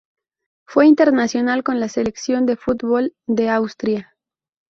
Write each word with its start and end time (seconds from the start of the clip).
Fue 0.65 0.87
internacional 0.87 1.61
con 1.63 1.79
la 1.79 1.87
selección 1.87 2.47
de 2.47 2.55
fútbol 2.55 3.13
de 3.27 3.49
Austria. 3.51 4.15